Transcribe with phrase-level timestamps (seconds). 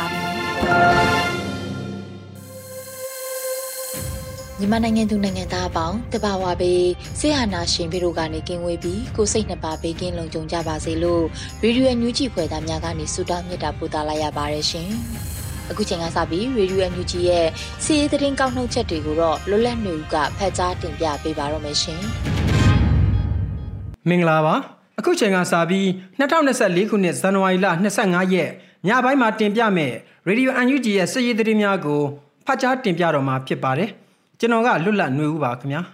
[4.61, 6.83] မြန်မာနိုင်ငံသူနိုင်ငံသားအပေါင်းတဘာဝပေး
[7.19, 11.23] ဆေးဟာနာရှင်ပြည်တို့ကနေကင်းဝေးပြီးကိုစိတ်နှစ်ပါးဘေးကင်းလုံခြုံကြပါစေလို့
[11.63, 14.89] ရေဒီယိုအန်ယူဂျီဖွယ်သားများကနေဆုတောင်းမြတ်တာပို့သလာရပါတယ်ရှင်။
[15.69, 17.47] အခုချိန်ကစပြီးရေဒီယိုအန်ယူဂျီရဲ့
[17.83, 22.01] စီးရီးသတင်းကောက်နှုတ်ချက်တွေကိုတော့လွတ်လပ်နေဦးကဖတ်ကြားတင်ပြပေးပါတော့မယ်ရှင်။
[24.09, 24.55] မင်္ဂလာပါ။
[24.99, 25.85] အခုချိန်ကစပြီး
[26.19, 27.67] 2024ခုနှစ်ဇန်နဝါရီလ
[27.99, 28.51] 25ရက်
[28.87, 29.93] ညပိုင်းမှာတင်ပြမယ်
[30.27, 32.01] ရေဒီယိုအန်ယူဂျီရဲ့စည်ရည်သတင်းများကို
[32.45, 33.89] ဖတ်ကြားတင်ပြတော့မှာဖြစ်ပါတယ်။
[34.39, 35.81] ကျွန်တော်ကလွတ်လပ်နေဦးပါခင်ဗျာ။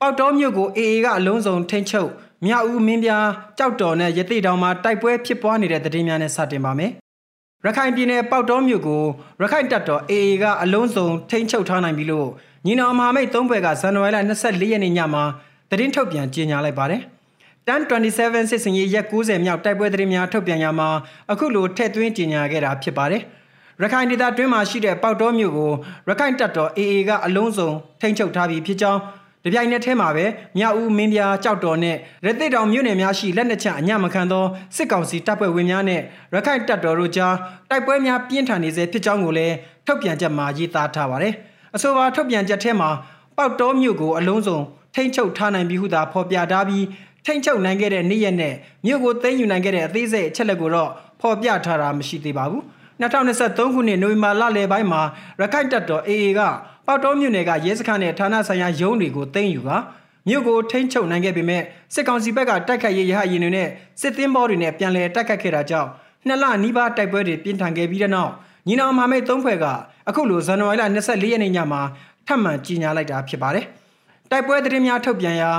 [0.00, 2.10] ပေါတော်မြို့ကို AA ကအလုံးစုံထိန်းချုပ်
[2.46, 6.90] မြောက်ဦးမင်းပြားကြောက်တော်နဲ့ရတိတောင်မှာတိုက်ပွဲဖြစ်ပွားနေတဲ့သတင်းများနဲ့စတင်ပါမယ်။
[7.64, 9.02] ရခိုင်ပြည်နယ်ပေါတော်မြို့ကို
[9.42, 12.28] ရခိုင်တပ်တော် AA ကအလုံးစုံထိန်းချုပ်ထားနိုင်ပြီလို့
[12.66, 15.24] ညီနောင်မဟာမိတ်သုံးဘွဲကဇန်နဝါရီလ24ရက်နေ့ညမှာ
[15.70, 17.02] သတင်းထုတ်ပြန်ကြေညာလိုက်ပါတယ်။
[17.68, 20.88] တန်27စစ်စင်ရေးရက်90မြောက်တိုက်ပွဲသတင်းများထုတ်ပြန်ရမှာ
[21.30, 23.22] အခုလိုထည့်သွင်းကြေညာခဲ့တာဖြစ်ပါတယ်။
[23.82, 25.72] ရခိုင်ဒေသတွင်းမှာရှိတဲ့ပေါတောမြို့ကို
[26.08, 29.00] ရခိုင်တပ်တော် AA ကအလုံးစုံထိန်းချုပ်ထားပြီးဖြစ်ကြောင်း
[29.44, 30.24] တပြိုင်နက်တည်းမှာပဲ
[30.58, 34.44] မြောက်ဦးမင်းပြားကြောက်တော်နဲ့ရသိတောင်မြို့နယ်များရှိလက်နက်ချအညမခံသော
[34.76, 36.00] စစ်ကောင်စီတပ်ဖွဲ့ဝင်များနဲ့
[36.34, 37.34] ရခိုင်တပ်တော်တို့ကြား
[37.70, 39.54] တိုက်ပွဲများပြင်းထန်နေစေဖြစ်ကြောင်းကိုလည်း
[39.86, 41.34] ထုတ်ပြန်ချက်မှာရေးသားထားပါတယ်။
[41.74, 42.90] အဆိုပါထုတ်ပြန်ချက်ထဲမှာ
[43.36, 44.60] ပေါတောမြို့ကိုအလုံးစုံ
[44.94, 46.84] ထိန်းချုပ်ထားနိုင်ပြီးဟုသာဖော်ပြထားပြီး
[47.24, 48.54] ထိမ့်ချုပ်နိုင်ခဲ့တဲ့နေ့ရက်နဲ့
[48.86, 50.90] မြို့ကိုသိမ်းယူနိုင်ခဲ့တဲ့အသေးစိတ်အချက်လက်ကိုတော့
[51.20, 52.62] ဖော်ပြထားတာမရှိသေးပါဘူး
[53.00, 55.02] 2023ခုနှစ်နိုဝင်ဘာလလယ်ပိုင်းမှာ
[55.40, 56.40] ရခိုင်တပ်တော် AA က
[56.86, 59.70] ပေါတောမြို့နယ်ကရဲစခန်းနဲ့ဌာနဆိုင်ရာရုံးတွေကိုသိမ်းယူက
[60.28, 61.62] မြို့ကိုထိမ့်ချုပ်နိုင်ခဲ့ပေမဲ့
[61.94, 63.68] စစ်ကောင်စီဘက်ကတိုက်ခိုက်ရေးရဟရင်တွေနဲ့
[64.00, 65.88] စစ်သင်းဘောတွေနဲ့ပြန်လည်တိုက်ခိုက်ခဲ့တာကြောင့်
[66.26, 68.32] နှစ်လနီးပါးတိုက်ပွဲတွေပြင်းထန်ခဲ့ပြီးတဲ့နောက်
[68.66, 69.66] ညီနောင်မမိတ်သုံးဖွဲ့က
[70.08, 71.80] အခုလိုဇန်နဝါရီလ24ရက်နေ့ညမှာ
[72.26, 73.64] ထပ်မံကြီးညာလိုက်တာဖြစ်ပါတယ်။
[74.30, 75.50] တိုက်ပွဲသတင်းများထုတ်ပြန်ရာ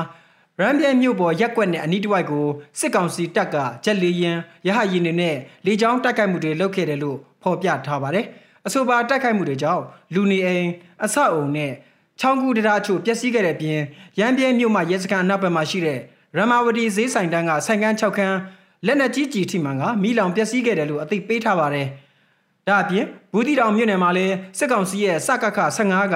[0.61, 2.45] ရန်ပြဲမြို့ပေါ်ရက်ကွက်နဲ့အနီးတစ်ဝိုက်ကို
[2.79, 4.37] စစ်ကောင်စီတပ်ကဂျက်လီယန်
[4.67, 8.25] ရဟရင်တွေနဲ့လေကြောင်းတိုက်ခိုက်မှုတွေလုပ်ခဲ့တယ်လို့ဖော်ပြထားပါတယ်။
[8.67, 9.83] အဆိုပါတိုက်ခိုက်မှုတွေကြောင့်
[10.13, 10.67] လူနေအိမ်
[11.03, 11.71] အဆောက်အုံနဲ့
[12.19, 13.79] ချောင်းကူတရာချို့ပျက်စီးခဲ့တဲ့ပြင်
[14.19, 15.99] ရန်ပြဲမြို့မှာရဲစခန်းအနောက်ဘက်မှာရှိတဲ့
[16.37, 18.37] ရမဝတီဈေးဆိုင်တန်းကဆိုင်ကန်း6ခန်း
[18.85, 21.87] လက်နက်ကြီးကြီးထိမှန်ကမိလောင်ပျက်စီးခဲ့တယ်လို့အသိပေးထားပါတယ်။
[22.67, 26.15] ဒါအပြင်ဘူးတီတောင်မြို့နယ်မှာလည်းစစ်ကောင်စီရဲ့စကခ15က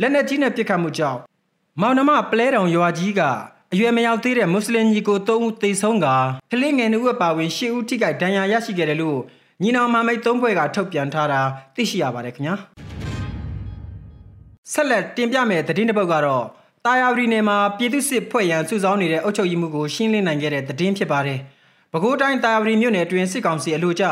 [0.00, 1.18] လက်နက်ကြီးနဲ့ပစ်ခတ်မှုကြောင့်
[1.80, 3.22] မောင်နှမပလဲတောင်ရွာကြီးက
[3.74, 6.06] အရွယ်မရောက်သေးတဲ့မွတ်စလင်ညီကို၃ဦးသေဆုံးက
[6.52, 9.18] ကလေးငယ်2ဦးအပါအဝင်10ဦးထိခိုက်ဒဏ်ရာရရှိခဲ့တယ်လို့
[9.62, 11.40] ညီနောင်မမိတ်၃ဖွဲ့ကထုတ်ပြန်ထားတာ
[11.74, 12.54] သိရှိရပါတယ်ခင်ဗျာ
[14.72, 16.44] ဆက်လက်တင်ပြမယ့်သတင်းတစ်ပုဒ်ကတော့
[16.86, 21.38] တာယာဝတီနယ်မှာပြည်သူစစ်ဖွဲ့ရန်စုဆောင်းနေတဲ့အုပ်ချုပ်ရေးမှုကိုရှင်းလင်းနိုင်ခဲ့တဲ့သတင်းဖြစ်ပါတယ်။
[21.92, 24.04] ပဲခူးတိုင်းတာယာဝတီမြို့နယ်အတွင်းစစ်ကောင်စီအလို့ကျ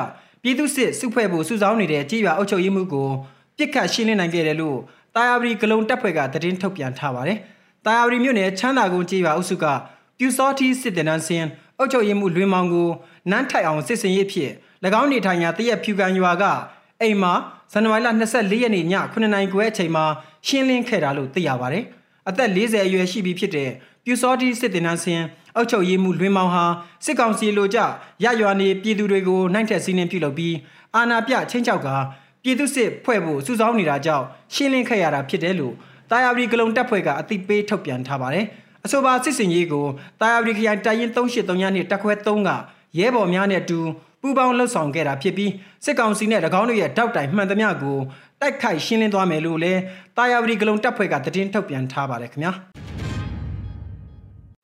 [0.42, 3.08] ပြည်သူစစ်စုဖွဲ့ဖို့စုဆောင်းနေတဲ့ကြေးရွာအုပ်ချုပ်ရေးမှုကို
[3.56, 4.78] ပြစ်ခတ်ရှင်းလင်းနိုင်ခဲ့တယ်လို့
[5.14, 7.38] တာယာဝတီဂလုံတပ်ဖွဲ့ကသတင်းထုတ်ပြန်ထားပါတယ်။
[7.86, 9.64] တာယာဝတီမြို့နယ်ချမ်းသာကုန်းကြေးရွာအုပ်စုက
[10.18, 11.44] ပြူစောတီစစ်တင်နန်းစင်
[11.78, 12.88] အုပ်ချုပ်ရေးမှုလွင်မောင်ကို
[13.30, 14.50] နန်းထိုက်အောင်စစ်စင်ရေးဖြစ်၎
[15.00, 16.44] င်းနေထိုင်ရာတရက်ဖြူကန်ရွာက
[17.00, 17.32] အိမ်မှာ
[17.72, 20.04] ဇန်နဝါရီလ24ရက်နေ့ည9နာရီခွဲအချိန်မှာ
[20.46, 21.84] ရှင်းလင်းခဲ့တာလို့သိရပါတယ်။
[22.28, 23.70] အသက်40အရွယ်ရှိပြီဖြစ်တဲ့
[24.04, 25.22] ပြူစောတီစစ်တင်နန်းစင်
[25.56, 26.64] အုပ်ချုပ်ရေးမှုလွင်မောင်ဟာ
[27.04, 27.78] စစ်ကောင်စီလိုကြ
[28.24, 30.54] ရရွာနေပြည်သူတွေကိုနိုင်ထက်စီးနှင်းပြုလုပ်ပြီး
[30.94, 31.88] အာဏာပြချင်းချောက်က
[32.42, 34.24] ပြည်သူစစ်ဖွဲ့ဖို့စုဆောင်းနေတာကြောင့်
[34.54, 35.74] ရှင်းလင်းခဲ့ရတာဖြစ်တယ်လို့
[36.10, 38.44] တာယာဝတီဂလုံတပ်ဖွဲ့ကအသိပေးထုတ်ပြန်ထားပါတယ်။
[38.84, 39.86] အဆိုပါစစ်စင်ရေးကို
[40.20, 42.50] တာယာဝတီခရိုင်တိုင်ရင်383ညနှစ်တက်ခွဲ3က
[42.98, 43.78] ရဲဘော်များနဲ့အတူ
[44.20, 45.52] ပူးပေါင်းလှုပ်ဆောင်ခဲ့တာဖြစ်ပြီး
[45.84, 47.98] စစ်ကောင်စီနဲ့၎င်းတို့ရဲ့တောက်တိုင်မှန်သမျှကို
[48.40, 49.80] တိုက်ခိုက်ရှင်းလင်းသွားမယ်လို့လည်း
[50.16, 52.52] တာယာဝတီဂလုံတပ်ဖွဲ့ကသတင်းထုတ်ပြန်ထားပါတယ်ခင်ဗျာ။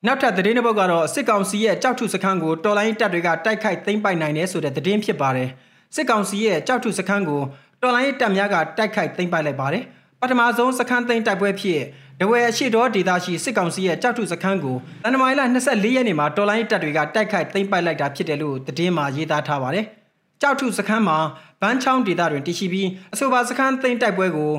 [0.05, 5.49] နောက်ထပ်သတင်းတစ်ပုဒ်ကတော့စစ်ကောင်စီရဲ့ကြောက်ထုစခန်းကိုတော်လိုင်းတပ်တွေကတိုက်ခိုက်သိမ်းပိုက်နိုင်တယ်ဆိုတဲ့သတင်းဖြစ်ပါတယ်။
[5.95, 7.41] စစ်ကောင်စီရဲ့ကြောက်ထုစခန်းကို
[7.81, 9.83] တော်လိုင်းတပ်များကတိုက်ခိုက်သိမ်းပိုက်လိုက်ပါတယ်။
[10.23, 11.81] ပထမဆုံးစခန်းသိမ်းတိုက်ပွဲဖြစ်
[12.21, 19.85] ဒဝဲအရှိတော်ဒေသရှိစစ်ကောင်စီရဲ့ကြောက်ထုစခန်းကိုတန်တမိုင်လ24ရက်နေ့မှာတော်လိုင်းတပ်တွေကတိုက်ခိုက်သိမ်းပိုက်လိုက်တာဖြစ်တယ်လို့သတင်းမှာရေးသားထားပါတယ်။
[20.41, 21.17] ကြောက်ထုစခန်းမှာ
[21.61, 24.51] ဗန်းချောင်းဒေသတွင်တည်ရှိပြီးအဆိုပါစခန်းသိမ်းတိုက်ပွဲကို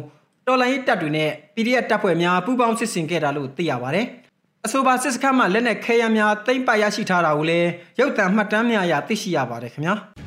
[0.46, 4.06] တော်လိုင်းတပ်တွေနဲ့ PDF တပ်ဖွဲ့များပူးပေါင်းစစ်ဆင်ခဲ့တာလို့သိရပါတယ်။
[4.66, 7.70] အဆိုပါစစ်စခန်းမှာလက်နက်ခဲယမ်းများသိမ်းပိုက်ရရှိထားတာကိုလည်း
[8.00, 9.96] ရုပ်သံမှတ်တမ်းများအရသိရှိရပါတယ်ခင်ဗျာ။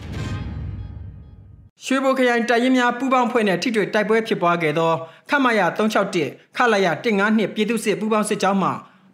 [1.86, 4.92] ရွှေဘိုခရိုင်တိုက်ရင်များပူးပေါင်းဖွဲ့နဲ့ထိတွေ့တိုက်ပွဲဖြစ်ပွားခဲ့သော
[5.30, 5.62] ခမရ
[6.08, 6.88] 361ခလာရ
[7.22, 8.70] 152ပြည်သူ့စစ်ပူးပေါင်းစစ်ကြောင်းမှ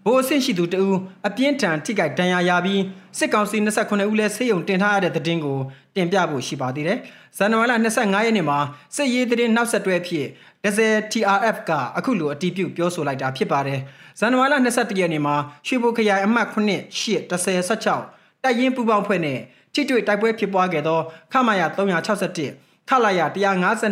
[0.06, 2.82] ဘိုးအဆင့်ရှိသူတဦးအပြင်းထန်ထိခိုက်ဒဏ်ရာရပြီး
[3.18, 5.60] စစ်ကောင်စီ29ဦးလဲဆေးရုံတင်ထားရတဲ့သတင်းကို
[5.96, 7.00] တင်ပြဖို့ရှိပါသေးတယ်။
[7.38, 8.60] ဇန်နဝါရီလ25ရက်နေ့မှာ
[8.96, 10.28] စစ်ရေးသတင်းနောက်ဆက်တွဲဖြစ်
[10.64, 13.80] ဒဇယ် TRF ကအခုလိုအတည်ပြုပြောဆိုလိုက်တာဖြစ်ပါတယ်။
[14.20, 15.36] ဇန်နဝါရီလ22ရက်နေ့မှာ
[15.68, 16.56] ရွှေဘိုခရိုင်အမှတ်9
[17.00, 19.40] 8 1016တိုက်ရင်ပူပေါင်းဖွဲ့နဲ့
[19.74, 21.00] ထိတွေ့တိုက်ပွဲဖြစ်ပွားခဲ့သော
[21.32, 23.26] ခမာယာ361ခလာယာ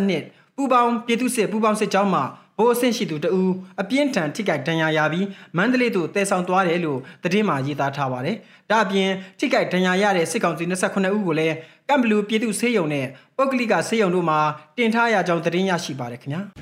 [0.02, 2.22] 152ပူပေါင်းပြည်သူ့စစ်ပူပေါင်းစစ်ကြောင်းမှ
[2.58, 5.26] ဘိုးအဆင့်ရှိသူတဦးအပြင်းထန်ထိခိုက်ဒဏ်ရာရပြီး
[5.56, 8.36] မန္တလေးသို့တည်ဆောင်သွားတယ်လို့သတင်းမှာရေးသားထားပါတယ်။
[8.70, 11.54] ဒါအပြင်ထိခိုက်ဒဏ်ရာရတဲ့စစ်ကောင်စီ29ဦးကိုလည်း
[11.88, 13.06] ကမ်ဘလူပြည်သူ့ဆေးရုံနဲ့
[13.36, 14.38] ပုဂ္ဂလိကဆေးရုံတို့မှာ
[14.76, 16.42] တင်ထားရကြောင်းသတင်းရရှိပါတယ်ခင်ဗျာ။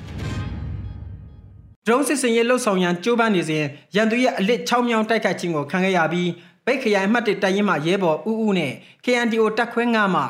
[1.85, 3.63] ဒရုန်းစစ်စင်ရေးလှုပ်ဆောင်ရန်ကြိုးပမ်းနေစဉ်
[3.95, 6.29] ရန်သူရဲ့အလစ်6မြောင်းတိုက်ခိုက်ခြင်းကိုခံခဲ့ရပြီး
[6.65, 8.73] ဗိတ်ခရိုင်အမှတ်1တိုက်ရင်မှရဲဘော်ဦးဦးနဲ့
[9.03, 10.23] KNDO တက်ခွဲ9မှ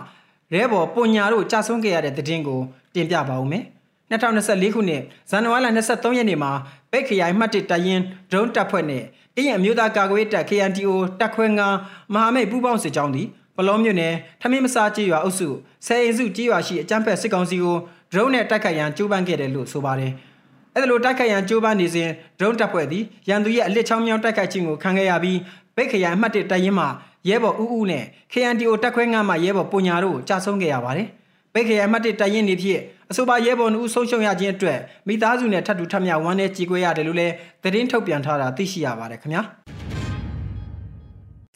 [0.54, 2.62] ရဲဘော်ပွန်ညာတို့ကြာဆုံးခဲ့ရတဲ့သတင်းကို
[2.96, 3.64] တင်ပြပါဦးမယ်။
[4.12, 6.52] 2024ခုနှစ်ဇန်နဝါရီလ23ရက်နေ့မှာ
[6.92, 9.04] ဗိတ်ခရိုင်မှတ်1တပ်ရင်းဒရုန်းတပ်ဖွဲ့နဲ့
[9.36, 11.46] ကရင်အမျိုးသားကာကွယ်တပ် KNTO တပ်ခွဲ
[11.80, 15.50] 9မဟာမိတ်ပူးပေါင်းစစ်ကြောင်းသည်ပလောမြို့နယ်ထမင်းမစားကြေးရွာအုပ်စု
[15.86, 17.78] ဆယ်အိမ်စုကြေးရွာရှိအကြမ်းဖက်စစ်ကောင်စီကို
[18.12, 20.14] ဒရုန်းနဲ့တိုက်ခိုက်ရန်ကြိုးပမ်းခဲ့တယ်လို့ဆိုပါတယ်။
[20.76, 25.38] အဲ့ဒါလိုတိုက်ခိုက်ရန်ကြိုးပမ်းနေစဉ်ဒရုန်းတပ်ဖွဲ့သည်ရန်သူရဲ့အလစ်ချောင်းမြောင်းတိုက်ခိုက်ခြင်းကိုခံခဲ့ရပြီး
[25.76, 26.86] ဗိတ်ခရိုင်မှတ်1တပ်ရင်းမှ
[27.28, 31.08] ရဲဘော်ဦးဦးနဲ့ KNTO တပ်ခွဲ9မှရဲဘော်ပုံညာတို့ကြာဆုံးခဲ့ရပါတယ်။
[31.54, 32.82] ဗိတ်ခရိုင်မှတ်1တပ်ရင်းနေဖြင့်
[33.12, 37.34] အဆိုပါရဲဘော်နှုတ်ဆုံးရှုံးရခြင်းအတွက်မိသားစုနဲ့ထပ်တူထပ်မြဝမ်းနဲ့ကြေကွဲရတယ်လို့လည်း
[37.64, 39.42] သတင်းထုတ်ပြန်ထားတာသိရှိရပါတယ်ခင်ဗျာ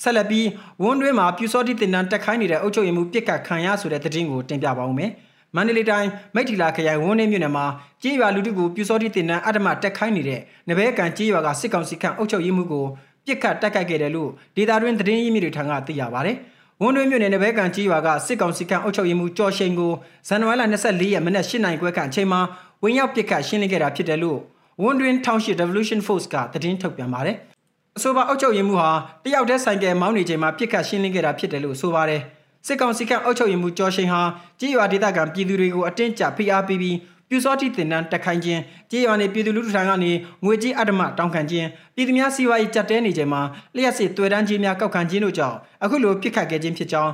[0.04, 0.48] ဆက်လက်ပြီး
[0.84, 5.12] ဝန်းတွင်းမှာပြူစောတိတင်တန်းတက်ခိုင်းနေတဲ့အုပ်ချုပ်ရေးမှုပြစ်ကတ်ခံရဆိုတဲ့သတင်းကိုတင်ပြပါဦးမယ်
[5.56, 7.66] မန္တလေးတိုင်းမိထီလာခရိုင်ဝန်းနေမြို့နယ်မှာ
[8.04, 10.40] ကြေးရွာလူထုကိုပြူစောတိတင်တန်းအတ္တမတက်ခိုင်းနေတဲ့
[10.70, 12.86] နဘဲကန်ကြေးရွာကစစ်ကောင်စီခန့်အုပ်ချုပ်ရေးမှုကို
[13.26, 16.38] ပြစ်ကတ်တက်ခိုက်ခဲ့တယ်လို့ဒေတာတွင်သတင်းရင်းမြစ်တွေထံကသိရပါတယ်။
[16.82, 19.92] ဝန်တွင်းမြို့နယ်နယ်ဘဲကန်ကြီးရွာကစစ်ကောင်စီကအုပ်ချုပ်ရေးမှူးကျော်ရှိန်ကို
[20.28, 22.42] ဇန်နဝါရီလ24ရက်မနက်8နိုင်ခွဲခန့်အချိန်မှာ
[22.84, 24.40] ဝင်ရောက်ပစ်ခတ်ရှင်းလင်းခဲ့တာဖြစ်တယ်လို့
[24.82, 27.38] ဝန်တွင်း Township Revolution Force ကသတင်းထုတ်ပြန်ပါတယ်။
[27.98, 28.90] အဆိုပါအုပ်ချုပ်ရေးမှူးဟာ
[29.24, 32.22] တယောက်တည်းဆိုင်ကယ်မောင်းနေချိန်မှာပစ်ခတ်ရှင်းလင်းခဲ့တာဖြစ်တယ်လို့ဆိုပါတယ်။
[32.68, 34.22] စစ်ကောင်စီကအုပ်ချုပ်ရေးမှူးကျော်ရှိန်ဟာ
[34.60, 36.96] ကြီးရွာဒေသခံပြည်သူတွေကိုအတင်းကျပ်ဖိအားပေးပြီး
[37.30, 38.62] ပြူစောတိတင်တန်းတက်ခိုင်းခြင်း
[38.92, 40.12] ကြေးရွာနေပြည်သူလူထုထံကနေ
[40.46, 43.42] ငွေကြေးအဓမ္မတောင်းခံခြင်းပြည်သူများစီးပွားရေးကြက်တဲနေချိန်မှာ
[43.76, 47.12] လျှက်စစ်တွေ့တန်းကြီးများကောက်ခံခြင်းတို့ကြောင့်အခုလိုပြစ်ခတ်ခဲ့ခြင်းဖြစ်ကြောင်း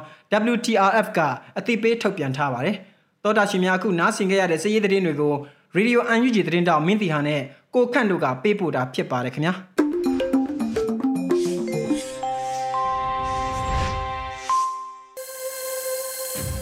[0.54, 1.20] WTRF က
[1.58, 2.76] အသိပေးထုတ်ပြန်ထားပါတယ်။
[3.24, 5.34] သောတာရှင်များအခုနားဆင်ခဲ့ရတဲ့စည်ရေးသတင်းတွေကို
[5.78, 7.42] Radio UNG သတင်းတောက်မင်းတီဟာနဲ့
[7.76, 9.54] ကိုခန့်တို့ကပေးပို့တာဖြစ်ပါတယ်ခင်ဗျာ။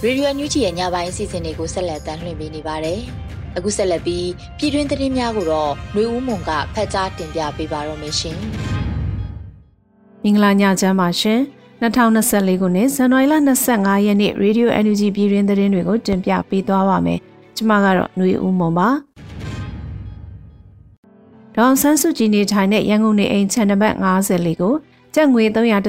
[0.04, 3.02] ရေဒီယိုညူချီရဲ့ညပိုင်းအစီအစဉ်တွေကိုဆက်လက်တင်ပြနေပါတယ်။
[3.59, 8.39] အခုဆက်လက်ပြီးပြည်တွင်းသတင်းများကိုတော့ຫນွေဦးမွန်ကဖတ်ကြားတင်ပြပေးပါတော့မရှင်။
[10.23, 11.41] မင်္ဂလာညချမ်းပါရှင်။
[11.83, 13.35] 2024ခုနှစ်ဇန်နဝါရီလ
[13.71, 17.19] 25ရက်နေ့ရေဒီယို NUG ပြည်တွင်းသတင်းတွေကိုတင်ပြပေးသွားပါမယ်။
[17.57, 18.89] ကျွန်မကတော့ຫນွေဦးမွန်ပါ။
[21.57, 24.75] ဒေါန်ဆန်းစုကြည်နေထိုင်တဲ့ရန်ကုန်နေအိမ်ချန်နံပါတ်54ကို
[25.15, 25.45] ကျပ်ငွေ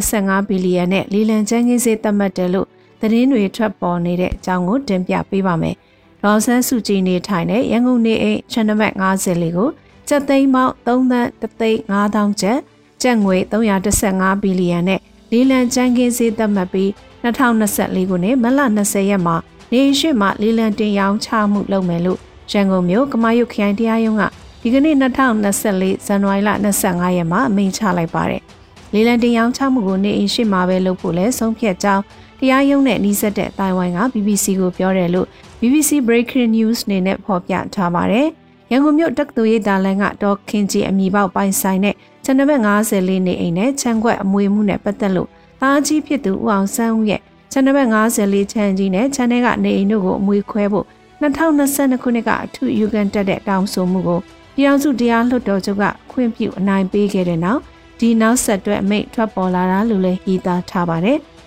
[0.08, 2.68] 315ဘီလီယံနဲ့လီလံချမ်းကင်းစေးသတ်မှတ်တယ်လို့
[3.02, 5.76] သတင်းတွေထွက်ပေါ်နေတဲ့အကြောင်းကိုတင်ပြပေးပါမယ်။
[6.25, 9.69] ဒေါ်ဆန်းစုကြည်နေထိုင်တဲ့ရန်ကုန်နေအိမ်ချန်နံပါတ်50လေးကို
[10.09, 12.59] ကျပ်သိန်းပေါင်း3သန်း3သိန်း5000ကျပ်
[13.03, 15.01] ကျပ်ငွေ315ဘီလီယံနဲ့
[15.33, 16.89] လေးလံကျန်းကင်းစေးသတ်မှတ်ပြီး
[17.25, 19.37] 2024ခုနှစ်မလ20ရက်မှာ
[19.73, 22.19] နေရှိမှလေးလံတင်ရောင်းချမှုလုပ်မယ်လို့
[22.53, 24.23] ရန်ကုန်မြို့ကမာရွတ်ခရိုင်တရားရုံးက
[24.63, 26.51] ဒီကနေ့2024ဇန်နဝါရီလ
[26.83, 28.43] 25ရက်မှာအမိန့်ချလိုက်ပါတယ်။
[28.93, 32.03] လေးလံတင်ရောင်းချမှုကိုနေအိမ်ရှိမှာပဲလုပ်ဖို့လဲဆုံးဖြတ်ကြောင်း
[32.41, 35.29] တရားရုံးနဲ့နှီးစပ်တဲ့တိုင်ဝမ်က BBC ကိုပြောတယ်လို့
[35.61, 38.29] BBC Breaking News နေနဲ့ဖော်ပြထားပါတယ်။
[38.71, 45.29] ရန်ကုန်မြို့တက္ကသိုလ်ရိပ်သာလန်ကဒေါ်ခင်ကြီးအမိပေါက်ပိုင်ဆိုင်တဲ့ချန်နံပါတ်50လေးနေအိမ်နဲ့ချမ်းခွက်အမွေမှုနဲ့ပတ်သက်လို့
[45.61, 47.21] သားကြီးဖြစ်သူဦးအောင်ဆန်းဦးရဲ့
[47.53, 50.87] ချန်နံပါတ်50လေးချမ်းကြီးနဲ့ချန်နယ်ကနေအိမ်တို့ကိုအမွေခွဲဖို့
[51.21, 54.21] 2022ခုနှစ်ကအထူးယူကန်တက်တဲ့တောင်းဆိုမှုကို
[54.55, 57.61] ပြည်အောင်စုတရားလွှတ်တော်ချုပ်ကခွင့်ပြုအနိုင်ပေးခဲ့တဲ့နောက်
[58.01, 61.19] ဒီနောက်ဆက်တွဲအမိန့်ထွက်ပေါ်လာတာလို့လည်းရေးသားထားပါတယ်။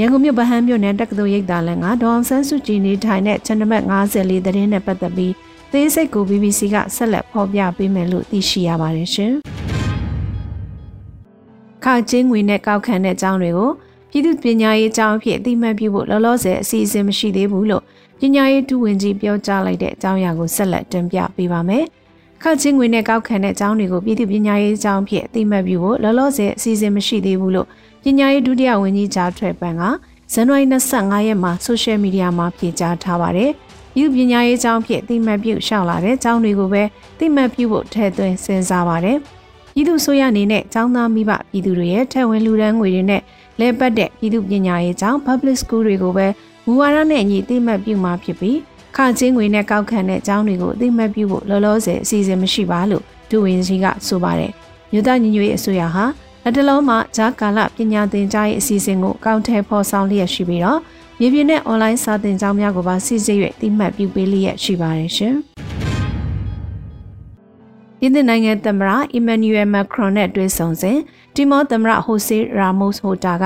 [0.00, 5.32] ရန်ကုန်မြို့ဗဟန်းမြို့နယ်တက္ကသိုလ်ရိပ်သာလန်ကဒေါအောင်ဆန်းစုကြည်နေထိုင်တဲ့ချန်နံပါတ်54သတင်းနဲ့ပတ်သက်ပြီး
[5.72, 9.32] သေးစိတ်ကို BBC ကဆက်လက်ဖော်ပြပေးမယ်လို့သိရှိရပါတယ်ရှင်။
[11.84, 13.70] ခောက်ချင်းငွေနဲ့ကောက်ခံတဲ့အကြောင်းတွေကို
[14.10, 17.82] ပြည်သူပညာရေးအကြောင်းအဖြစ်အသိမှတ်ပြုဖို့လောလောဆယ်အစီအစဉ်မရှိသေးဘူးလို့
[18.20, 21.84] ပညာရေးဒုဝန်ကြီးပြောကြားလိုက်တဲ့အကြောင်းအရာကိုဆက်လက်တင်ပြပေးပါမယ်။
[22.42, 27.68] ခောက်ချင်းငွေနဲ့ကောက်ခံတဲ့အကြောင်းတွေကိုပြည်သူပညာရေးအကြောင်းအဖြစ်အသိမှတ်ပြုဖို့လောလောဆယ်အစီအစဉ်မရှိသေးဘူးလို့
[28.08, 29.82] ပညာရေးဒုတိယဝန်ကြီးဂျာထွဲပန်က
[30.32, 33.50] ဇန်နဝါရီ25ရက်မှာဆိုရှယ်မီဒီယာမှာပြေကြားထားပါတယ်။
[33.98, 36.82] ယူပညာရေးအကြောင်းဖြစ်တိမှတ်ပြုရှောက်လာတဲ့အကြောင်းတွေကိုပဲ
[37.18, 39.16] တိမှတ်ပြုဖို့ထည့်သွင်းစဉ်းစားပါတယ်။
[39.74, 43.22] ပြည်သူဆိုရအနေနဲ့ចောင်းသားမိဘပြည်သူတွေရဲ့ထက်ဝင်လူဒန်းငွေတွေနဲ့
[43.60, 46.26] လဲပတ်တဲ့ပြည်သူပညာရေးအကြောင်း public school တွေကိုပဲ
[46.66, 48.58] မူဝါဒနဲ့အညီတိမှတ်ပြုမှာဖြစ်ပြီး
[48.96, 54.52] ခချင်းငွေနဲ့ကောက်ခံတဲ့အကြောင်းတွေကိုအသိမှတ်ပြုဖို့လောလောဆယ်အစီအစဉ်မရှိပါလို့ဒူဝင်ကြီးကဆိုပါတယ်။
[54.92, 56.04] မြို့သားညီညွတ်ရေးအစိုးရဟာ
[56.48, 60.80] လက်တလုံးမှာဂျာကာလပညာသင်ကြားရေးအစီအစဉ်ကိုအကောင့်ထဲပေါ်ဆောင်လျက်ရှိပြီးတော့
[61.18, 65.34] မြေပြင်နဲ့ online စာသင်ကျောင်းများကိုပါစစ်စစ်၍တိမှတ်ပြုပေးလျက်ရှိပါတယ်ရှင်။
[67.98, 70.98] ပြည်내နိုင်ငံသမ္မတအီမန်နျူရယ်မက်ခရွန်နဲ့တွေ့ဆုံစဉ်
[71.34, 73.44] တီမောသမ္မတဟိုဆေးရာမို့စ်ဟိုတာက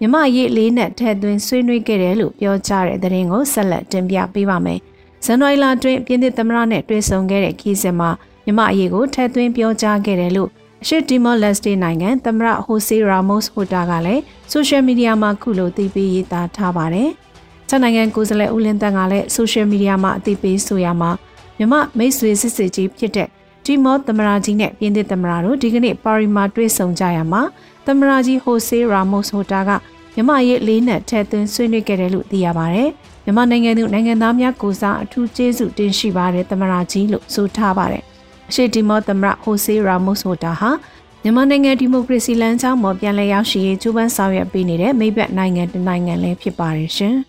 [0.00, 4.80] မြမရေးလေးနဲ့ထည့်သွင်းဆွေးနွေးခဲ့တယ်လို့ပြောကြားတဲ့သတင်းကိုဆက်လက်တင်ပြပေးပါမယ်။
[5.24, 8.10] ဇန်နဝါရီလအတွင်းပြည်내သမ္မတနဲ့တွေ့ဆုံခဲ့တဲ့ခီးစဉ်မှာ
[8.44, 10.50] မြမအရေးကိုထည့်သွင်းပြောကြားခဲ့တယ်လို့
[10.82, 17.10] အရှေ့တီမောလက်စတေနိုင်ငံသမ္မတဟိုဆေရာမို့စ်ဟိုတာကလည်းဆိုရှယ်မီဒီယာမှာခုလိုသိပေးရေးသားထားပါတယ်။
[17.68, 21.10] ချက်နိုင်ငံကိုယ်စားလှယ်ဦးလင်းတန်ကလည်းဆိုရှယ်မီဒီယာမှာအသိပေးဆိုရမှာ
[21.58, 23.28] မြမမိတ်ဆွေစစ်စစ်ကြီးဖြစ်တဲ့
[23.64, 27.42] တီမောသမ္မတကြီးနဲ့ပြည်သစ်သမ္မတတို့ဒီကနေ့ပါရီမာတွေ့ဆုံကြရမှာ
[27.86, 29.70] သမ္မတကြီးဟိုဆေရာမို့စ်ဟိုတာက
[30.14, 32.90] မြမရဲ့လေးနက်ထဲသွင်းဆွေးနွေးခဲ့တယ်လို့သိရပါတယ်။
[33.24, 38.04] မြမနိုင်ငံသူနိုင်ငံသားများကိုစားအထူးကျေးဇူးတင်ရှိပါတယ်သမ္မတကြီးလို့ဆိုထားပါတယ်။
[38.50, 40.70] အရှိတီမောသမ္မတဟိုဆေးရာမို့ဆိုတာဟာ
[41.22, 47.16] မြန်မာနိုင်ငံဒီမိုကရေစီလမ်းကြောင်းပေါ်ပြန်လည်ရောက်ရှိရေးကြိုးပမ်းဆောင်ရွက်ပေးနေတဲ့မိဘနိုင်ငံတနိုင်ငံလည်းဖြစ်ပါတယ်ရှင်။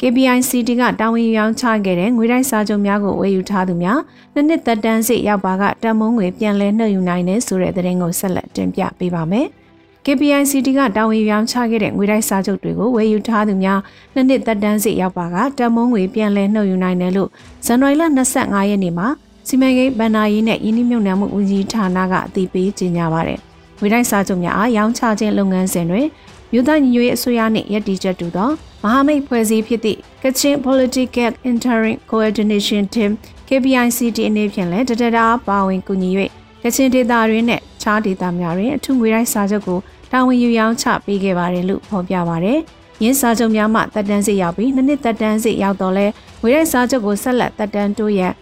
[0.00, 4.00] KPICT ကတာဝန်ယူအောင်ချခဲ့တဲ့ငွေတိုက်စာချုပ်များကိုဝယ်ယူထားသူများ
[4.34, 9.48] နှစ်နှစ်သက်တမ်းစစ်ရောက်ပါကတန်မိုးငွေပြန်လည်နှုတ်ယူနိုင်တယ်ဆိုတဲ့သတင်းကိုဆက်လက်တင်ပြပေးပါမယ်။
[10.06, 13.80] KPICT ကတာဝန်ယူအောင်ချခဲ့တဲ့ငွေတိုက်စာချုပ်တွေကိုဝယ်ယူထားသူများ
[14.14, 17.28] နှစ်နှစ်သက်တမ်းစစ်ရောက်ပါကတန်မိုးငွေပြန်လည်နှုတ်ယူနိုင်တယ်လို့
[17.66, 18.02] ဇန်နဝါရီလ
[18.36, 19.06] 25ရက်နေ့မှာ
[19.48, 23.38] စီမံကိန်းဗန်နာရေးနဲ့ယင်းနှိမ့်မြုံနယ်မှုဦးစီးဌာနကအသိပေးကြေညာပါတယ်။
[23.80, 26.06] ငွေတိုက်စာချုပ်များအားရောင်းချခြင်းလုပ်ငန်းစဉ်တွင်
[26.52, 28.48] မြို့သားညီညွတ်ရေးအစိုးရနှင့်ရည်တည်ချက်တူသော
[28.82, 33.10] မဟာမိတ်ဖွဲ့စည်းဖြစ်သည့် Kachin Political Interim Coordination Team
[33.48, 36.10] KPICT အနေဖြင့်လည်းတတတာပါဝင်ကူညီ၍
[36.62, 39.78] ကချင်ဒေသတွင်နဲ့ခြားဒေသများတွင်အထူးငွေတိုက်စာချုပ်ကို
[40.12, 42.58] တာဝန်ယူရောင်းချပေးခဲ့ပါတယ်လို့ဖော်ပြပါတယ်။
[43.02, 46.06] ရင်းစာချုပ်များမှတက်တန်းစီရောက်ပြီးနှစ်နှစ်တက်တန်းစီရောက်တော့လဲ
[46.40, 48.32] ငွေတိုက်စာချုပ်ကိုဆက်လက်တက်တန်းတိုးရန်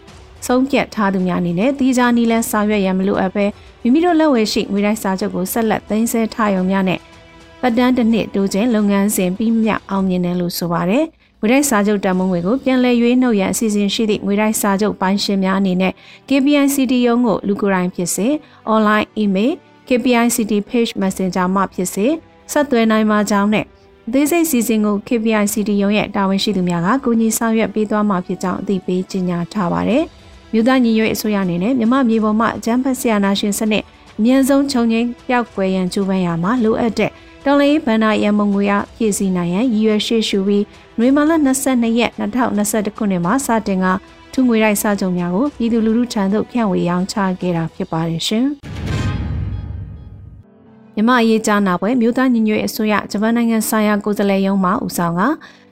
[0.46, 3.46] ဆုံးဖြတ်ထားသူများအနေနဲ့တီးခြားနီးလန်းဆောင်ရွက်ရန်မလိုအပ်ပဲ
[3.82, 7.00] မိမိတို့လက်ဝယ်ရှိငွေတိုက်စာချုပ်ကိုဆက်လက်သိမ်းဆည်းထားရုံများနဲ့
[7.60, 11.04] ပတ်တန်းတစ်နှစ်တိုးခြင်းလုပ်ငန်းစဉ်ပြီးမြအောင်မြင်တယ်လို့ဆိုပါတယ်။
[11.40, 15.92] ငွေတိုက်စာချုပ်တန်မုံငွေကိုပြန်လည်ရွေးနှုတ်ရန်အစီအစဉ်ရှိသည့်ငွေတိုက်စာချုပ်ပိုင်းရှင်များအနေနဲ့
[16.28, 18.26] KPICT ရုံးကိုလူကိုယ်တိုင်ဖြစ်စေ
[18.74, 19.52] online email
[19.88, 22.06] KPICT page messenger မှဖြစ်စေ
[22.52, 23.64] ဆက်သွယ်နိုင်မှာကြောင်းနဲ့
[24.08, 30.04] အသေးစိတ်စီစဉ်ကို KPICT ရုံးရဲ့တာဝန်ရှိသူများကကူညီဆောင်ရွက်ပေးသွားမှာဖြစ်ကြောင်းအသိပေးကြေညာထားပါတယ်။
[30.52, 33.84] မြို့သားညီညွတ်ရေးအစိုးရအနေနဲ့မြမမြေပေါ်မှာအကြမ်းဖက်ဆရာနာရှင်စနစ်
[34.18, 37.10] အမြန်ဆုံးခြုံငိမ့်ပျောက်ကွယ်ရန်ကြိုးပမ်းရမှာလိုအပ်တဲ့
[37.44, 40.64] တော်လေးဗန္နာရမုံငွေအားပြည့်စည်နိုင်ရန်ရည်ရွယ်ရှိရှုပြီး
[41.02, 41.32] နွေမာလ
[41.66, 42.12] 22ရက်
[42.58, 43.86] 2021ခုနှစ်မှာစတင်က
[44.32, 48.46] ထူငွေရိုက်စာချုပ်များကိုပြည်သူလူထုထံသို့ဖြန့်ဝေရောင်းချခဲ့တာဖြစ်ပါတယ်ရှင်။
[50.94, 55.22] မြမအရေးကြားနာပွဲမြို့သားညီညွတ်အစိုးရဂျပန်နိုင်ငံဆိုင်ရာကိုယ်စားလှယ်ရုံးမှဦးဆောင်က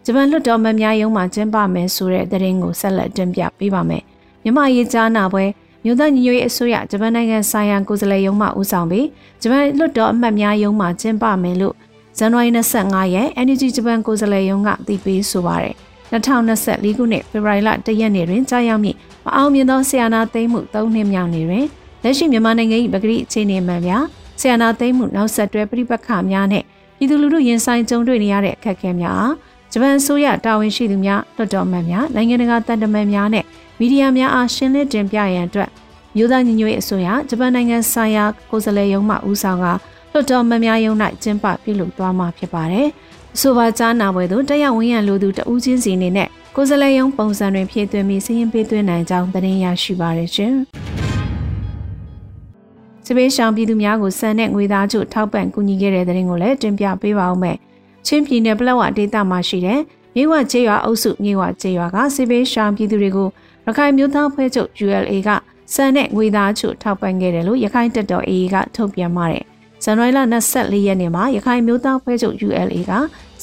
[0.05, 4.03] ဂျပန်လွှတ်တော်မများရုံးမှကျင်းပမယ်ဆိုတဲ့သတင်းကိုဆက်လက်တင်ပြပေးပါမယ်။
[4.43, 5.45] မြမအရေးကြားနာပွဲ
[5.85, 9.07] မြို့သားညီညွတ်ရေးအစိုးရဂျပန်နိုင်ငံဆိုင်ရာကိုယ်စားလှယ်ရုံးမှဦးဆောင်ပြီး
[9.43, 11.75] ဂျပန်လွှတ်တော်အမတ်များရုံးမှကျင်းပမယ်လို့
[12.19, 12.51] ဇန်နဝါရီ
[12.83, 15.75] 25ရက် NUG ဂျပန်ကိုယ်စားလှယ်ရုံးကသိပေးဆိုပါရယ်
[16.13, 21.67] 2024ခုနှစ်ဖေဖော်ဝါရီလ1ရက်နေ့တွင်ကြာရောက်မည့်မအောင်မြင်သောဆီယနာသိမ်းမှု3နှစ်မြောက်နေ့တွင်
[22.03, 24.05] လက်ရှိမြန်မာနိုင်ငံ၏ပဂရိအခြေအနေမှန်များ
[24.41, 26.63] ဆီယနာသိမ်းမှုနောက်ဆက်တွဲပြိပက္ခများနဲ့
[26.99, 29.35] ပြည်သူလူထုရင်ဆိုင်ကြုံတွေ့နေရတဲ့အခက်အခဲများအား
[29.73, 33.45] ဂျပန်အစိုးရတာဝန်ရှိသူများလွှတ်တော်မှန်များနိုင်ငံတကာတန်တမန်များနဲ့
[33.79, 35.71] မီဒီယာများအားရှင်းလင်းတင်ပြရန်အတွက်
[36.17, 39.67] မြို့သားညီညွတ်ရေးအစိုးရဂျပန်နိုင်ငံဆိုင်ရာကိုယ်စားလှယ်ရုံးမှဦးဆောင်က
[40.13, 42.87] လွှတ်တော်မှန်များရုံး၌ကျင်းပပြုလုပ်သွားမှာဖြစ်ပါတယ်။
[43.35, 50.53] အဆိုပါကြားနာပွဲသို့တက်ရောက်ဝင်ရန်လိုသူတဦးချင်းစီအနေနဲ့ကိုယ်စားလှယ်ရုံးပုံစံတွင်ဖြည့်သွင်းပြီးစီရင်ပေးသွင်းနိုင်ကြောင်းသတင်းရရှိပါရရှင်။
[53.07, 57.57] စပေးရှောင်ပြည်သူများကိုစံနဲ့ငွေသားချို့ထောက်ပံ့ကူညီခဲ့တဲ့တဲ့ရင်ကိုလည်းတင်ပြပေးပါဦးမယ်။
[58.07, 59.81] ချင်းပြည်နယ်ပလက်ဝဒေသမှာရှိတဲ့
[60.15, 63.29] မြေဝကျေးရွာအုပ်စုမြေဝကျေးရွာကစပေးရှောင်ပြည်သူတွေကို
[63.67, 65.29] ရခိုင်မျိုးသားဖွဲ့ချုပ် ULA က
[65.75, 69.58] စံနဲ့ငွေသားချို့ထောက်ပံ့ခဲ့တယ်လို့ရခိုင်တပ်တော် AA ကထုတ်ပြန်ပါတယ်။ဇ
[69.91, 70.21] န်နဝါရီလ
[70.53, 72.93] 24ရက်နေ့မှာရခိုင်မျိုးသားဖွဲ့ချုပ် ULA က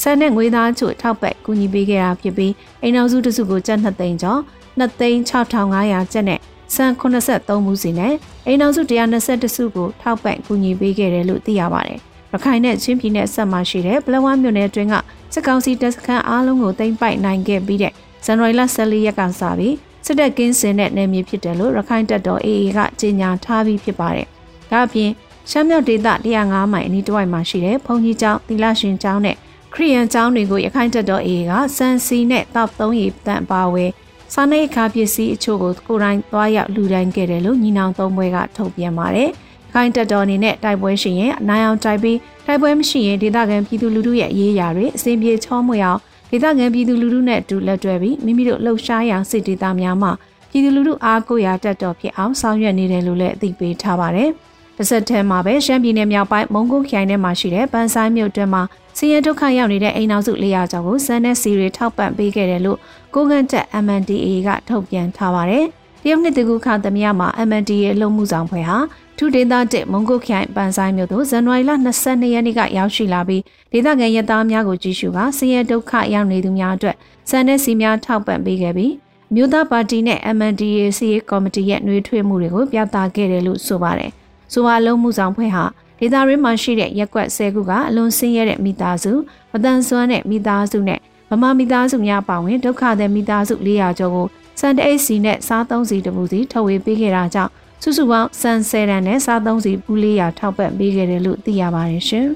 [0.02, 4.40] စံနဲ့ငွေသားချို့ထောက်ပံ့ကူညီပေးခဲ့တာဖြစ်ပြီးအိမ်အောင်စုတစုကိုကျပ်2သိန်းကျော်
[4.80, 6.40] 2သိန်း6500ကျပ်နဲ့
[6.76, 8.14] စံ83မှုစီနဲ့
[8.46, 12.00] အိမ်အောင်စု120စုကိုထောက်ပံ့ကူညီပေးခဲ့တယ်လို့သိရပါတယ်။
[12.32, 14.96] ရခိုင်နဲ့ချင်းပြည်နယ်ဆက်မှာရှိတဲ့ပလဝါမြို့နယ်အတွင်းက
[15.34, 17.94] စစ်ကောင်စီတပ်စခန်းအားလုံးကိုသိမ်းပိုက်နိုင်ခဲ့ပြီးတဲ့
[18.26, 19.76] ဇန်နဝါရီလ14ရက်ကစပြီး
[20.06, 24.28] စစ်တပ်ကင်းစင်တဲ့နယ်မြေဖြစ်တယ်လို့ရခိုင်တပ်တော် AA ကကြေညာထားပြီးဖြစ်ပါတယ်။
[24.72, 25.12] ဒါ့အပြင်
[25.50, 26.08] ရှမ်းမြောက်ဒေသ
[26.42, 29.36] 105မိုင်အနီးတစ်ဝိုက်မှာရှိတဲ့ဘုံကြီးကျောင်းသီလရှင်ကျောင်းနဲ့
[29.74, 33.86] ခရီးယန်ကျောင်းတွေကိုရခိုင်တပ်တော် AA ကစန်စီနဲ့တောက်သုံးရီတန်ပါဝဲ
[34.34, 39.30] စားနပ်ခါပစ္စည်းအချို့ကိုကိုယ်တိုင်သွားရောက်လူတိုင်းခဲ့တယ်လို့ညီနောင်သုံးဘွဲကထုတ်ပြန်ပါတယ်။
[39.74, 46.00] ခိုင်တပ်တော်အနေနဲ့တိုက်ပွဲရှိရင်အနိုင်အောင်တိုက်ပြီးတိုက်ပွဲမရှိရင်ဒေသခံပြည်သူလူထုရဲ့အရေးအရာတွေအစဉ်ပြေချောမွေအောင်
[46.30, 50.12] ဒေသခံပြည်သူလူထုနဲ့အတူလက်တွဲပြီးမိမိတို့လှုပ်ရှားရန်စစ်ဒေသများမှာ
[50.50, 54.32] ပြည်သူလူထုအားကိုးရာတက်တော်ဖြစ်အောင်ဆောင်ရွက်နေတယ်လို့လည်းအသိပေးထားပါတယ်။
[54.78, 58.62] တစ်ဆက်တည်းမှာပဲရှမ်းပြည်နယ်မြောက်ပိုင်းမုံကိုခိုင်ထဲမှာရှိတဲ့ပန်းဆိုင်မြို့တွင်မှာ
[58.98, 62.80] စီရင်ဒုက္ခရောက်နေတဲ့အိမ်နောက်စု400ကျော်ကိုစန်းနဲ့စီရီထောက်ပံ့ပေးခဲ့တယ်လို့
[63.14, 65.66] ကိုကန့်တက် MNDA ကထုတ်ပြန်ထားပါတယ်။
[66.04, 68.78] တရုတ်နှစ်တကူခသမယမှာ MNDA လုံမှုဆောင်ဖွဲ့ဟာ
[69.18, 71.72] ထူဒေသတက်မုံကုတ်ခိုင်ပန်ဆိုင်မြို့သို့ဇန်နဝါရီလ
[72.04, 73.42] 22ရက်နေ့ကရောက်ရှိလာပြီး
[73.72, 76.96] ဒေသခံရဲသားများကိုကြည့်ရှုကစီရဲဒုက္ခရောက်နေသူများအတွက်
[77.30, 78.94] စံတဲ့စီများထောက်ပံ့ပေးခဲ့ပြီး
[79.36, 84.14] မြို့သားပါတီနဲ့ MNDA စီရေးကော်မတီရဲ့နှွေးထွေးမှုတွေကိုပြသခဲ့တယ်လို့ဆိုပါတယ်။
[84.54, 85.66] ဆိုပါလုံးမှုဆောင်ဖွဲ့ဟာ
[86.00, 89.12] ဒေသရင်းမှာရှိတဲ့ရက်ကွက်၁၀ခုကအလွန်ဆင်းရဲတဲ့မိသားစု
[89.52, 91.00] မတန်ဆွမ်းတဲ့မိသားစုနဲ့
[91.30, 94.28] ဗမာမိသားစုများပါဝင်ဒုက္ခတဲ့မိသားစု400ကျော်ကို
[94.60, 102.28] စံတအိတ်စီနဲ့စားသုံးစီတပူစီထုတ်ဝေပေးခဲ့တာကြောင့်စုစုပေါင်းစံဆယ်တန်နဲ့စားသုံးစီဘူး400ထောက်ပံ့ပေးခဲ့တယ်လို့သိရပါတယ်ရှင်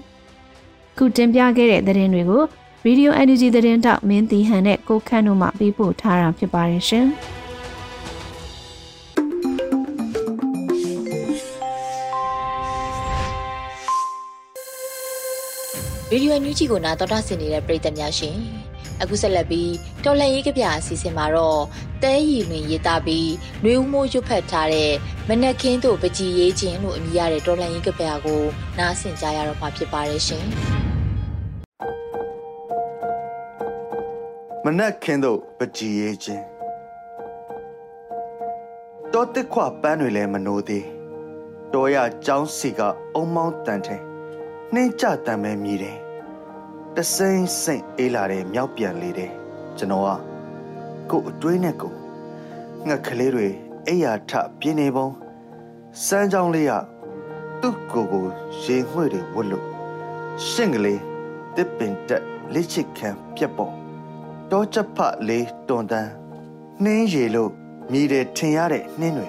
[0.97, 2.43] ။ခုတင်ပြခဲ့တဲ့သတင်းတွေကို
[2.85, 7.07] Radio Energy သတင်းတောက်မင်းတီဟန်နဲ့ကိုခန့်တို့မှပေးပို့ထားတာဖြစ်ပါတယ်ရှင်။
[16.11, 18.37] ရေဒီယိုအန်ယူဂျီကိုနာတော်တာဆင်နေတဲ့ပရိသတ်များရှင်
[19.01, 19.71] အခုဆက်လက်ပြီး
[20.03, 21.61] တော်လှန်ရေးကဗျာအစီအစဉ်မှာတော့
[22.03, 23.31] တဲရီလွင်ရေးသားပြီး
[23.63, 24.91] နှွေဦးမိုးရွတ်ဖတ်ထားတဲ့
[25.27, 28.41] မနက်ခင်းတို့ပကြည်ရေးခြင်းလို့အမည်ရတဲ့တော်လှန်ရေးကဗျာကို
[28.77, 30.45] နားဆင်ကြရတော့မှာဖြစ်ပါတယ်ရှင်
[34.65, 36.43] မနက်ခင်းတို့ပကြည်ရေးခြင်း
[39.13, 40.85] တောတစ်ခွပန်းတွေလည်းမနိုးသေး
[41.73, 42.81] တောရကျောင်းစီက
[43.15, 44.08] အုံမောင်းတန်ထဲ
[44.73, 45.97] နှင်းကြတမ်းပဲမြည်တယ်
[46.95, 49.31] တစိမ့်စိမ့်အေးလာတဲ့မြောက်ပြန်လေးတယ်
[49.77, 50.05] ကျွန်တော်
[51.09, 51.93] ကကို့အတွင်းနဲ့ကို
[52.85, 53.47] ငှက်ကလေးတွေ
[53.87, 55.07] အိယာထပြင်းနေပုံ
[56.05, 56.73] စမ်းကြောင်းလေးက
[57.61, 58.25] သူ့ကိုယ်ကို
[58.63, 59.65] ရေငွေ့တွေဝတ်လို့
[60.49, 61.01] ရှင့်ကလေး
[61.55, 63.73] တစ်ပင်တက်လက်ချစ်ခံပြက်ပေါ်
[64.51, 66.11] တောချက်ဖလေးတွန်တန်း
[66.83, 67.51] နှင်းရေလို့
[67.91, 69.27] မြည်တယ်ထင်ရတဲ့နှင်းတွေ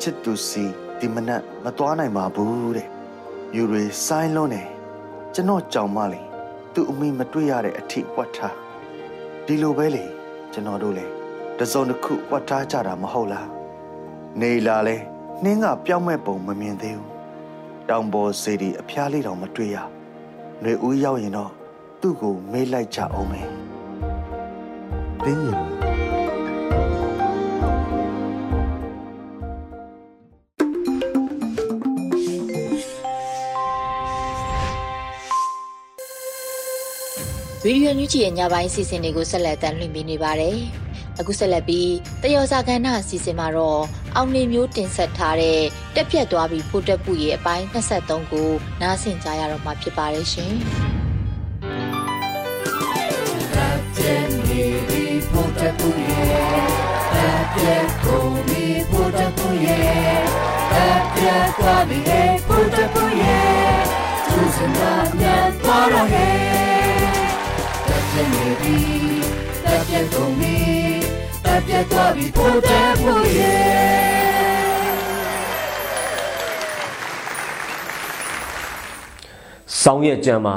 [0.00, 0.64] ချစ်သူစီ
[0.98, 2.88] ဒီမနက်မသွားနိုင်ပါဘူးတဲ့
[3.54, 4.62] ယူတွေဆိုင်းလုံးနေ
[5.38, 6.26] ကျွန်တော်ကြောင်မလေး
[6.74, 8.56] သူ့အမိမတွေ့ရတဲ့အထိဝတ်ထား
[9.46, 10.04] ဒီလိုပဲလေ
[10.52, 11.06] ကျွန်တော်တို့လေ
[11.58, 13.48] တစုံတစ်ခုဝတ်ထားကြတာမဟုတ်လား
[14.40, 14.96] နေလာလဲ
[15.42, 17.10] နှင်းကပြောင်းမဲ့ပုံမမြင်သေးဘူး
[17.88, 21.52] တောင်ပေါ်စေဒီအဖျားလေးတောင်မတွေ့ရຫນွေဦးရောက်ရင်တော့
[22.00, 23.48] သူ့ကိုမေးလိုက်ကြအောင်မယ်
[25.24, 25.85] တင်းရင်
[37.66, 40.58] ရေဒီယိုညူချီရဲ့ညပိုင်းအစီအစဉ်တွေကိုဆက်လက်တင်လွှင့်ပေးနေပါတယ်။
[41.20, 43.82] အခုဆက်လက်ပြီးတယောစာကဏ္ဍအစီအစဉ်မှာတော့
[44.16, 45.60] အောင်နေမျိုးတင်ဆက်ထားတဲ့
[45.94, 48.48] တက်ပြက်သွားပြီးဖိုးတက်ပူရဲ့အပိုင်း23ကို
[48.80, 50.54] နားဆင်ကြရတော့မှာဖြစ်ပါတယ်ရှင်။
[53.54, 56.66] တက်ပြက်နေပြီးဖိုးတက်ပူရဲ့
[57.14, 60.22] တက်ပြက်ကုန်ပြီးဖိုးတက်ပူရဲ့
[60.72, 63.78] တက်ပြက်သွားပြီးဖိုးတက်ပူရဲ့
[64.28, 66.75] သူစံနာမြန်သွားတော့ရဲ့
[68.32, 68.76] နေပြီ
[69.64, 70.54] တက်ပြတ်ကုန်ပြီ
[71.44, 73.96] တက်ပြတ်သွားပြီဖို့တဲ့ဖို့ရဲ့
[79.82, 80.56] ဆောင်းရဲ့ကြံမှာ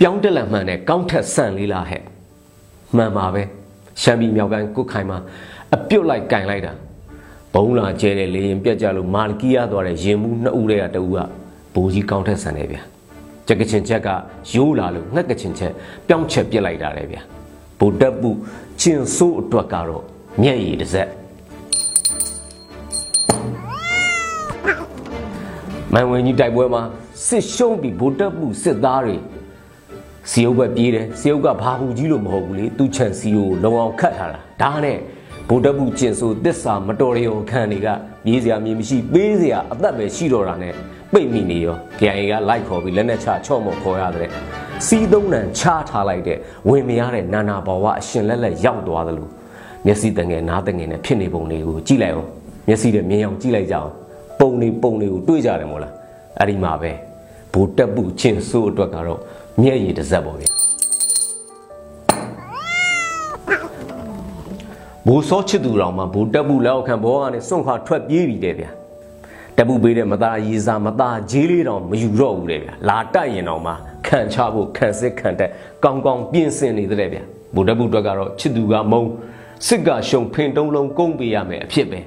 [0.00, 2.02] ပြောင်းတက်လန်မှန်နဲ့ကောင်းထက်ဆန့်လေးလားဟဲ့
[2.96, 3.42] မှန်ပါပဲ
[4.02, 5.18] ရှမ်းပြည်မြောက်ပိုင်းကုတ်ခိုင်မှာ
[5.74, 6.72] အပြုတ်လိုက်ကင်လိုက်တာ
[7.54, 11.18] ဘုံလာကျဲတဲ့လေရင်ပြက်ကြလို့မာလကီယာသွားတဲ့ရင်မှုနှစ်ဦးတည်းကတဦးက
[11.74, 12.82] ဘိုးကြီးကောင်းထက်ဆန့်နေဗျာ
[13.46, 14.08] ကြက်ကချင်ချက်က
[14.52, 15.72] ရိုးလာလို့ငှက်ကချင်ချက်
[16.06, 17.22] ပြောင်းချက်ပြစ်လိုက်တာလေဗျာ
[17.78, 18.30] ဗုဒ္ဓပု
[18.80, 20.04] ကျင်ဆိုးအတွက်ကတော့
[20.42, 21.08] မျက်ရည်တစ်စက်
[25.92, 26.82] မန်ဝင်ကြီးတိုက်ပွဲမှာ
[27.26, 29.16] စစ်ရှုံးပြီးဗုဒ္ဓပုစစ်သားတွေ
[30.30, 34.98] စီအုပ်ပဲပြေးတယ်စီအုပ်ကဘာဘူးကြီးလို့မဟုတ်ဘူးလေသူချန်စီကိုလုံအောင်ခတ်ထားတာဒါနဲ့
[35.48, 37.88] ဗုဒ္ဓပုကျင်ဆိုးတစ္ဆာမတော်ရရောခံတွေက
[38.24, 40.74] ပြေးစရာမြေမရှိပေးစရာအသက်ပဲရှိတော့တာနဲ့
[41.14, 44.28] ပိတ်မိနေရော KIA ကလိုက်ခေါ်ပြီးလက်နဲ့ချချော့မော့ခေါ်ရတဲ့
[44.86, 49.28] စီးသုံးနံချထားလိုက်တဲ့ဝင်မရတဲ့နာနာဘဝအရှင်လက်လက်ရောက်သွားသလို
[49.86, 52.28] မျက်စိတငယ်နားတငယ်နဲ့ဖြစ်နေပုံတွေကိုကြည့်လိုက်အောင်
[52.68, 53.90] မျက်စိနဲ့မြင်အောင်ကြည့်လိုက်ကြအောင်
[54.40, 55.92] ပုံနေပုံတွေကိုတွေးကြတယ်မို့လား
[56.38, 56.92] အဲ့ဒီမှာပဲ
[57.52, 59.20] ဘူတက်ပုချင်းဆိုးအတွက်ကတော့
[59.62, 60.50] မျက်ရည်တစ်စက်ပေါ့ဗျာ
[65.06, 68.70] ဘူစောချစ်သူတော်မှာဘူတက်ပုလက်အောက်ခံဘောကနေစွန့်ခွာထွက်ပြေးပြီတဲ့ဗျာ
[69.56, 73.72] တက်ပုပေးတဲ့မသားရေးစားမသားဂျေးလေးတောင်မယူတော့ဘူးတဲ့ဗျာလာတိုက်ရင်တောင်မှ
[74.06, 75.50] ခံချဖို့ခံစစ်ခံတက်
[75.84, 77.22] ကောင်းကောင်းပြင်ဆင်နေတဲ့ဗျာ
[77.54, 79.02] ဗိုလ်တပ်ပုအတွက်ကတော့ချစ်သူကမုံ
[79.66, 82.00] စစ်ကရှုံဖင်တုံးလုံးကုန်းပေးရမယ်အဖြစ်ပဲ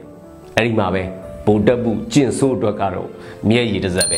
[0.55, 1.03] အဲ့ဒီမှာပဲ
[1.45, 3.09] ဗိုလ်တပ်ပုကျင့်ဆိုးအတွက်ကတော့
[3.49, 4.17] မျက်ရည်တစ်စက်ပဲ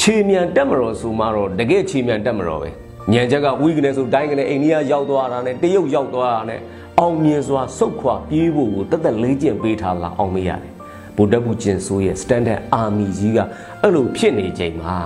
[0.00, 2.70] ခြေမြန်တက်မတော်ဆိုမှတော့တကယ်ခြေမြန်တက်မတော်ပဲ
[3.12, 6.60] ညံချက်ကဝီကနေဆိုတိုင်းကနေအိန္ဒိယရောက်သွားတာနဲ့တရုတ်ရောက်သွားတာနဲ့
[7.00, 10.72] အောင်မြင်စွာစုတ်ခွာပြေးဖို့ကိုတက်တက်လေးကျင့်ပေးထားလာအောင်မရတယ်
[11.16, 13.38] ဗိုလ်တပ်ဘူးကျင်ဆိုးရဲ့ standard army ကြီးက
[13.82, 14.96] အဲ့လိုဖြစ်နေချိန်မှာ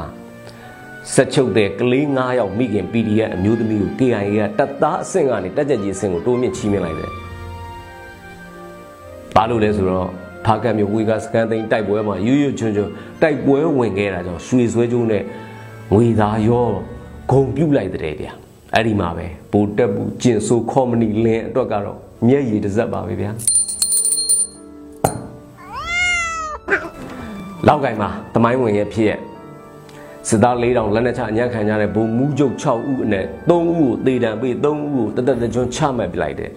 [1.14, 7.10] ဆက်ချုပ်တဲ့ကလေး9ယောက်မိခင် PDF အမျိုးသမီးကို KIA ကတပ်သားအဆင့်ကနေတက်ကြကြီးအဆင့်ကိုတိုးမြင့်ချီးမြှင့်လိုက်တယ်
[9.34, 10.08] ဘာလို့လဲဆိုတော့
[10.46, 15.22] ဖားကတ်မျိုးဝေကစကန်သိန်းတိုက်ပွဲမှာရွရွချွန်းချွန်းတိုက်ပွဲဝင်ခဲ့တာကြောင့်ရွှေဆွဲကျိုးနဲ့
[15.92, 16.68] ငွေသားရော
[17.30, 18.32] ဂုံပြုတ်လိုက်တဲ့ဗျာ
[18.74, 23.30] အဲ့ဒီမှာပဲပိုတက်ဘူးကျင်ဆိုကော်မနီလင်းအတွက်ကတော့မျက်ရည်တစ်စက်ပါပဲဗျာ
[27.66, 29.18] လောက်ကင်မှာတမိုင်းဝင်ရဲ့ဖြစ်ရဲ့
[30.28, 36.52] စစ်သား၄000လက်နက်ချအညံ့ခံကြတဲ့ဘုံမူးကျုပ်6ဦးအနက်3ဦးကိုတေတံပေး3ဦးကိုတသက်တကြွချမှတ်ပြလိုက်တယ်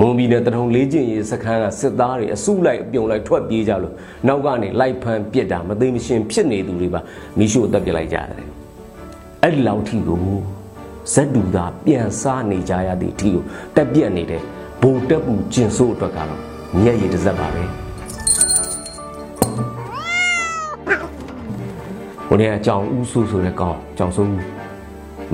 [0.00, 3.94] မွန်ပြည်နယ်တထုံလေးကျင်ရေးစခန်းကစစ်သားတွေအစုလိုက်အပြုံလိုက်ထွက်ပြေးကြလို့
[4.28, 7.00] နောက်ကနေလိုက်ဖမ်းပစ်တာမသိမရှင်ဖြစ်နေသူတွေပါ
[7.38, 8.48] မိရှို့တက်ပြလိုက်ကြတယ်
[9.42, 10.18] အဲ့ဒီလောက်ထိကို
[11.12, 13.42] ဇက်တူသာပြန်စားနေကြရသည့်အထိကို
[13.76, 14.42] တက်ပြက်နေတဲ့
[14.82, 16.40] ဘိုတက်ပူကျင်ဆိုးအတွက်ကတော့
[16.82, 17.62] မျက်ရည်တစ်စက်ပါပဲ
[22.26, 24.30] ဟိုနေ့အကြောင်ဦးဆိုးဆိုတဲ့ကောင်ကြောင်ဆိုး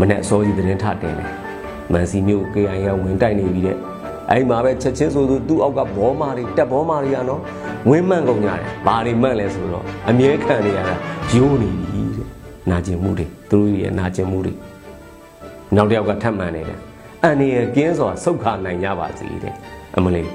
[0.00, 1.30] မနဲ့အစောကြီးသတင်းထတင်တယ်
[1.92, 3.76] မန်စီမျိုး KIA ဝင်တိုက်နေပြီတဲ့
[4.30, 7.40] အဲ့မှာပဲချက်ချင်းဆိုသူသူ့အောက်ကဘောမာတွေတက်ဘောမာတွေကနော်
[7.88, 10.94] ဝင်းမှန်ကုန်ကြတယ်ဘာတွေမှန်လဲဆိုတော့အမြဲခံနေရတာ
[11.30, 12.26] ဂျိုးနေပြီတဲ့
[12.70, 14.52] နာကျင်မှုတွေသူတို့ရဲ့နာကျင်မှုတွေ
[15.74, 16.78] နောက်တစ်ယောက်ကထပ်မှန်နေတယ်
[17.22, 19.54] အန်နေရကင်းစွာဆုတ်ခနိုင်ကြပါစေတဲ့
[19.96, 20.30] အမလေး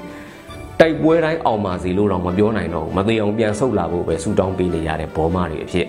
[0.80, 5.86] တိုက်ပွဲတိုင်းအောင်ပါစေလို့တော့မပြောနိုင်တော့ဘူးမသေးအောင်ပြန်ဆုတ်လာဖို့ပဲဆူတောင်းပေးနေရတဲ့ဘောမာတွေအဖြစ်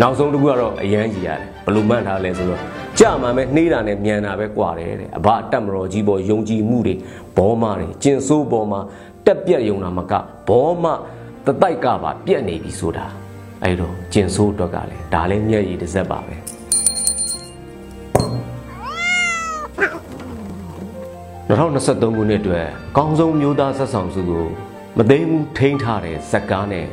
[0.00, 2.60] နောက်ဆုံးတစ်ခုကတော့အရန်ကြီးရတယ်ဘလို့မှတ်ထားလဲဆိုတော့
[2.98, 6.94] ကြမှာပဲနှေးတာနဲ့မြန်တာပဲကွာတယ်တဲ့အဘတက်မတော်ကြီးပေါ်ယုံကြည်မှုတွေ
[7.36, 8.80] ဘောမတွေကျင်ဆိုးပေါ်မှာ
[9.26, 10.12] တက်ပြက်ယုံတာမက
[10.48, 10.84] ဘောမ
[11.46, 13.06] တတိုက်ကပါပြက်နေပြီဆိုတာ
[13.64, 16.34] အဲ့တော့ကျင်ဆိုးအတွက်ကလည်းဒါလည်းမျက်ရည်တစ်စက်ပါပဲ
[21.48, 24.46] 2023ခုနှစ်အတွက်ကောင်းဆုံးမျိုးသားဆက်ဆောင်စုကို
[24.96, 26.86] မသိမ်းမှုထိန်းထားတဲ့ဇက်ကားနဲ့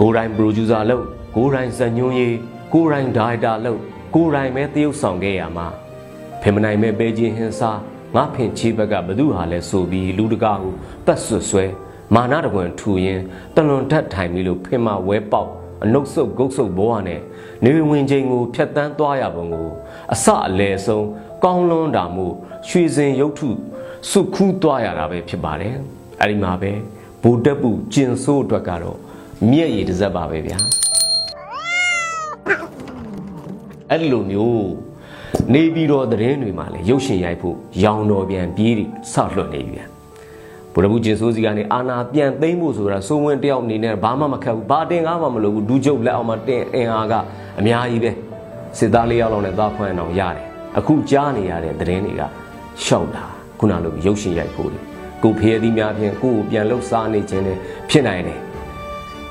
[0.00, 1.04] ကိုရိုင်းပရိုဂျူဆာလို့
[1.36, 2.36] ကိုရိုင်းဇညွန်းရေး
[2.72, 3.80] ကိုရိုင်းဒါရိုက်တာလို့
[4.14, 5.66] ကိုရိုင်းပဲတရုပ်ဆောင်ခဲ့ရမှာ
[6.40, 7.78] ဖေမနိုင်မဲ့ပဲချင်းဟင်းစား
[8.14, 10.74] ငါဖင်ချီဘက်ကဘသူဟာလဲဆိုပြီးလူတကာကို
[11.06, 11.64] ပတ်ဆွဆွဲ
[12.14, 13.20] မာနတကွန်ထူရင်
[13.54, 15.50] တလွန်ထက်ထိုင်ပြီးလို့ဖင်မဝဲပေါက်
[15.84, 17.20] အနုတ်ဆုပ်ဂုတ်ဆုပ်ဘောဟာနဲ့
[17.64, 19.68] နေဝင်ချိန်ကိုဖြတ်တန်းသွားရပုံကို
[20.12, 21.06] အစအလဲဆုံး
[21.46, 22.26] ကောင်းလွန်းတာမှု
[22.68, 23.48] ရွှေစင်ရုပ်ထု
[24.10, 25.74] စုခူးသွားရတာပဲဖြစ်ပါတယ်
[26.20, 26.72] အဲ့ဒီမှာပဲ
[27.22, 28.98] ဘူတက်ပူကျင်ဆိုးအတွက်ကတော့
[29.50, 30.58] မြက်ရည်တစ်စက်ပါပဲဗျာ
[33.90, 34.68] အဲ့ဒီလိုမျိုး
[35.54, 39.82] နေပြီးတော့သတင်းတွေမှာလည်းရုပ်ရှင်ရိုက်ဖို့ရောင်တော်ပြန်ပြေးတွေဆောက်လွှတ်နေပြီ
[40.72, 47.14] ဗုဒ္ဓဘုကျင်စိုးစီကနေအာနာပြန်သိမ့်ဖို့ဆိုတာစိုးဝင်းတယောက်အနေနဲ့ဘာမှမခက်ဘူးဘာတင်ကားမှမလုပ်ဘူးဒူးကျုပ်လက်အောင်မှာတင်အင်အားက
[47.58, 48.10] အများကြီးပဲ
[48.78, 52.22] စစ်သားလေးယောက်လောက်နဲ့သွားခွင့်အောင်ရတယ် အခုကြားနေရတဲ့သတင်းတွေက
[52.84, 53.24] ရှောက်တာ
[53.58, 54.70] ခုနလိုရုပ်ရှင်ရိုက်ဖို့
[55.22, 57.58] ကိုဖေးသီးများဖြင့်ကိုကိုပြန်လှုပ်ရှားနေခြင်းနဲ့
[57.90, 58.40] ဖြစ်နိုင်တယ်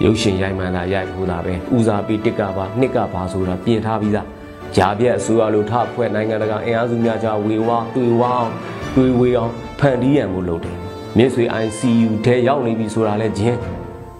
[0.03, 4.27] ရုပ်ရှင်ရိုက်မှန်တာရိုက်ဖို့တာပဲဦးစားပေးတစ်ကပါနှစ်ကပါဆိုတာပြင်ထားပြီးသား
[4.75, 8.49] ဂျာပြက်အစိုးရလိုထဖွဲ့နိုင်ငံတကာအင်အားစုများကြားဝေဝါတွေ့ဝအောင်
[8.95, 10.75] တွေ့ဝေအောင်ဖန်တီးရန်မှုလုပ်တယ်
[11.17, 13.59] မြစ်ဆွေ ICU ထဲရောက်နေပြီဆိုတာလဲဂျင်း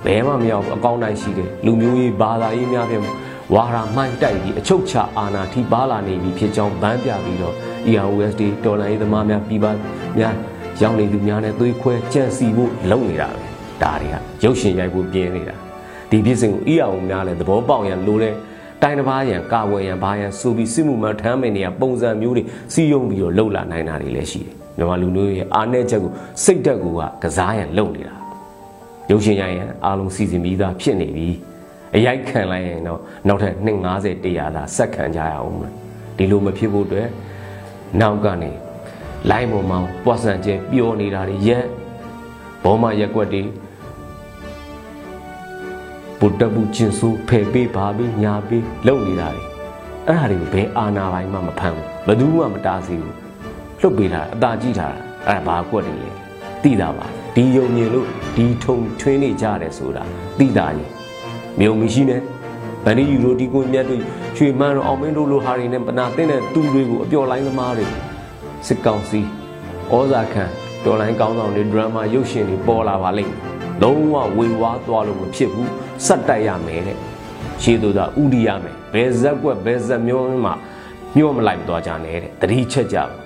[0.05, 3.03] ဘယ်မှမရောက်အကောင်းတိုင်းရှိတယ်လူမျိုးရေးဘာသာရေးများဖြင့်
[3.53, 7.55] ဝါရာမှိုင်းတိုက်ပြီးအချုပ်ချအာဏာထိပါလာနေပြီဖြစ်ကြောင်းဗန်းပြပြီးတော့
[7.91, 9.65] EROSD တော်လိုင်းရေးသမားများပြည်ပ
[10.17, 10.33] များ
[10.81, 13.39] ရောက်နေသူများနဲ့သွေးခွဲကြံစီဖို့လုပ်နေတာပဲ
[13.81, 15.55] ဒါတွေကရုပ်ရှင်ရိုက်ဖို့ပြင်နေတာ
[16.09, 18.33] ဒီဖြစ်စဉ်ကို ERO များလည်းသဘောပေါက်ရန်လိုတဲ့
[18.81, 26.11] တိုင်းတစ်ပါးရန်ကာဝယ်ရန်ဘာရန်ဆိုပြီးစစ်မှုမှထမ်းမင်တွေကပုံစံမျိုးတွေစီယုံပြီးတော့လှုပ်လာနိုင်တာတွေလည်းရှိတယ်မြန်မာလူမျိုးရဲ့အားနည်းချက်ကို
[26.43, 28.15] စိတ်ဓာတ်ကိုကကစားရန်လုပ်နေတာ
[29.11, 31.27] ရုပ်ရှင်ရရင်အားလုံးစီစဉ်ပြီးသားဖြစ်နေပြီ
[31.95, 35.55] အရိုက်ခံလိုက်ရင်တော့နောက်ထပ်250 100သာဆက်ခံကြရအောင်
[36.17, 37.09] ဒီလိုမဖြစ်ဖို့အတွက်
[38.01, 38.51] နောက်ကနေ
[39.29, 41.65] လိုင်းပေါ်မှာပွားဆန်ကျဲပြောနေတာတွေရက်
[42.63, 43.43] ဘောမရက်ွက်တွေ
[46.19, 49.43] ဗုဒ္ဓဘုကျင်စုဖယ်ပေးပါပြီးညာပေးလုပ်နေတာတွေ
[50.07, 53.15] အဲ့ဒါတွေကိုဘယ်အာနာပိုင်းမှမဖမ်းဘူးဘယ်သူမှမတားဆီးဘူး
[53.79, 54.87] လှုပ်ပေးတာအသာကြည့်တာ
[55.27, 56.09] အဲ့ဒါဘာကွက်တွေလဲ
[56.63, 57.05] သိတာပါ
[57.35, 60.03] ဒီယုံမြင်လို့ဒီထုံထွင်းနေကြတယ်ဆိုတာ
[60.39, 60.94] သိတာကြီး
[61.59, 62.21] မြုံမရှိနဲ့
[62.85, 64.01] ဗန်ဒီယူရိုဒီကိုမြတ်တို့
[64.37, 67.85] ရွှေမန်းတို့အောင်မင်းတို့လိုဟာတွေနဲ့ပနာတင်းတဲ့သူတွေကိုအပျော်လိုင်းသမားတွေ
[68.67, 69.21] စစ်ကောင်စီ
[69.91, 70.43] ဩဇာခံ
[70.85, 73.33] တော်လိုင်းကောင်းဆောင်တွေဒရမာရုပ်ရှင်တွေပေါ်လာပါလိမ့်
[73.81, 75.69] လုံးဝဝေဝါးသွားလို့မဖြစ်ဘူး
[76.05, 76.97] စက်တိုက်ရမယ်တဲ့
[77.61, 80.51] ရှေးသူသာဥဒီရမယ်ဘယ်ဇက်ကွက်ဘယ်ဇက်မျိုးမှ
[81.17, 83.24] ညှို့မလိုက်သွားကြနဲ့တဲ့တတိချက်ကြပါ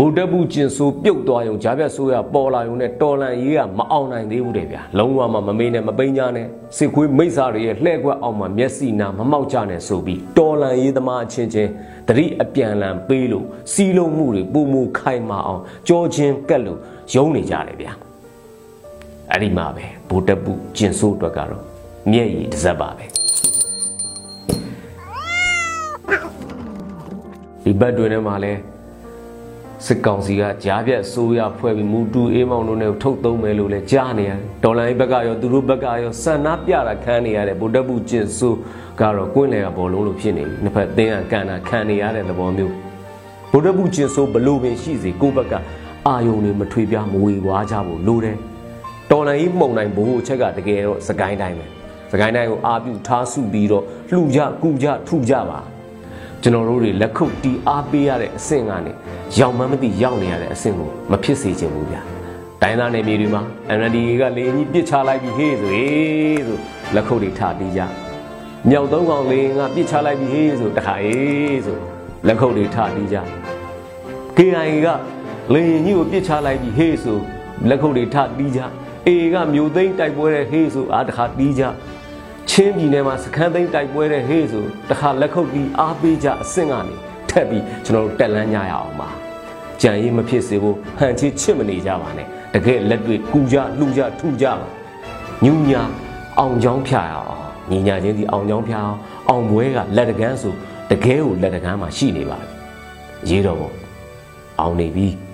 [0.00, 11.70] ဗုဒ္ဓဘုကျင်ဆိုးပြုတ်သွားရုံဂျာပြတ်ဆိုးရပေါ်လာရုံနဲ့တော်လန်ရေးကမအောင်နိုင်သေးဘူးတဲ့ဗျာလုံးဝမမမေးနဲ့မပိန်းကြနဲ့စစ်ခွေးမိစ္ဆာတွေရဲ့လှဲ့ကွက်အောင်မှာမျက်စိနာမမောက်ကြနဲ့ဆိုပြီးတော်လန်ရေးသမားအချင်းချင်း
[12.08, 16.78] တတိအပြန်လန်ပေးလို့စီးလုံးမှုတွေပုံမူခိုင်မာအောင်ကြောချင်းကက်လို့
[17.14, 17.92] ယုံနေကြတယ်ဗျာ
[19.30, 21.62] အဲ့ဒီမှာပဲဗုဒ္ဓဘုကျင်ဆိုးအတွက်ကတော့
[22.10, 23.04] မျက်ရည်တစ်စက်ပါပဲ
[27.62, 28.52] ဒီဘက်တွင်ထဲမှာလဲ
[29.86, 38.58] စစ်ကောင်စီကကြားပြတ်ဆိုးရဖွဲ့ပြီးမူတူအေးမောင်တို့နဲ့ထုတ်သုံးမယ်လို့လဲကြားနေရတယ်ဒေါ်လာဘက်ကရောသူတို့ဘက်ကရောစံနာပြတာခန်းနေရတဲ့ဗုဒ္ဓဘုကျင်ဆိုး
[39.00, 42.74] ကတော့ကွင်းလေကဘောလုံးလိုဖြစ်နေပြီနှစ်ဖက်သင်းကကန်တာခံနေရတဲ့သဘောမျိုး
[43.52, 45.54] ဗုဒ္ဓဘုကျင်ဆိုးဘလို့ပင်ရှိစေကိုယ့်ဘက်က
[46.06, 48.36] အာယုံတွေမထွေပြားမဝေဝါးကြဖို့လိုတယ်
[49.10, 51.66] တော်လိုင်းကြီးမှုံနိုင်ဘိုးချက်ကတကယ်တော့စကိုင်းတိုင်းပဲ
[52.12, 55.60] စကိုင်းတိုင်းကိုအာပြုထားစုပြီးတော့လှူကြကူကြထုကြပါ
[56.42, 58.92] ကျွန်တော်တို့တွေလက်ခုပ်တီးအားပေးရတဲ့အဆင့်ကနေ
[59.38, 62.00] ရောက်မှမသိရောက်နေရတဲ့အဆင့်ကိုမဖြစ်စေချင်ဘူးဗျာ
[62.62, 63.42] တိုင်းသားနယ်မြေတွေမှာ
[63.78, 66.58] NLD ကလေအကြီးပစ်ချလိုက်ပြီးဟေးဆိုဟေးဆို
[66.94, 67.80] လက်ခုပ်တွေထပြီးကြ
[68.70, 71.78] မြောက်သုံးကောင်လေငါပစ်ချလိုက်ပြီးဟေးဆိုတခါဟေးဆို
[72.26, 73.16] လက်ခုပ်တွေထပြီးကြ
[74.36, 74.88] KIA က
[75.54, 77.18] လေရင်ကြီးကိုပစ်ချလိုက်ပြီးဟေးဆို
[77.68, 78.60] လက်ခုပ်တွေထပြီးကြ
[79.06, 81.62] အေကမြို့သိမ်းတိုက်ပွဲတဲ့ဟေးဆိုအားတခါပြီးကြ
[82.60, 86.94] ချင်းပြည်နယ်မှာစခန်းသိမ်းတိုက်ပွဲတဲ့ဟေးဆိုတခါလက်ခုပ်ပြီးအားပေးကြအဆင့်ကနေ
[87.30, 89.08] ထက်ပြီးကျွန်တော်တို့တက်လန်းကြရအောင်ပါ
[89.80, 94.68] ကြံရေးမဖြစ်စေဖို့ဟန်ချစ်ချစ်မနေကြပါနဲ့တကယ်လက်တွေ့ကူကြလှူကြထူကြပါ
[95.44, 95.82] ညူညာ
[96.38, 97.40] အောင်ချောင်းဖြာရအောင်
[97.70, 100.54] ညီညာချင်းဒီအောင်ချောင်းဖြာအောင်အောင်ပွဲကလက်တကန်းဆို
[100.90, 102.48] တကယ်ကိုလက်တကန်းမှာရှိနေပါပြီ
[103.28, 103.74] ရေးတော့ပေါ့
[104.60, 105.27] အောင်နေပြီ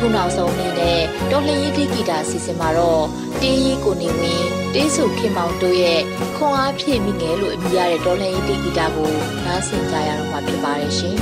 [0.00, 3.04] ခုနောက်ဆုံးအနေနဲ့တော်လှန်ရေးတိဂီတာအစီအစဉ်မှာတော့
[3.42, 6.00] တင်းရီကိုနေဝင်းတင်းစုခင်မောင်တို့ရဲ့
[6.36, 9.10] ခွန်အားဖြည့်မိငယ်လို့အမည်ရတဲ့တော်လှန်ရေးတိဂီတာကို
[9.44, 11.16] နားဆင်ကြရတော့မှာဖြစ်ပါတယ်ရှင်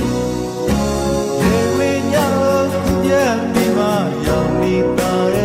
[1.49, 3.83] နေဝိညာဉ်ကိုပြန်ပြီးမှ
[4.27, 5.44] ရောက်နေတာရဲ